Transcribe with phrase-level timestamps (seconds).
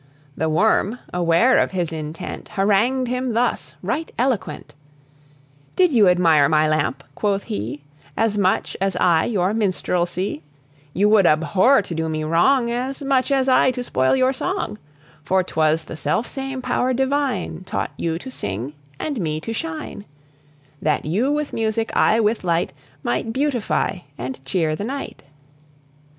[0.35, 4.73] The worm, aware of his intent, Harangued him thus, right eloquent:
[5.75, 7.83] "Did you admire my lamp," quoth he,
[8.17, 10.41] "As much as I your minstrelsy,
[10.91, 14.79] You would abhor to do me wrong, As much as I to spoil your song;
[15.21, 20.05] For 'twas the self same power divine, Taught you to sing and me to shine;
[20.81, 22.73] That you with music, I with light,
[23.03, 25.21] Might beautify and cheer the night."